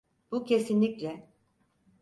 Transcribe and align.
Bu 0.31 0.43
kesinlikle… 0.43 1.27